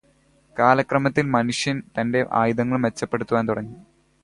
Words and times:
കാലക്രമത്തിൽ 0.59 1.25
മനുഷ്യൻ 1.25 1.83
തന്റെ 1.99 2.25
ആയുധങ്ങൾ 2.31 2.77
മെച്ചപ്പെടുത്തുവാൻ 2.77 3.49
തുടങ്ങി. 3.49 3.77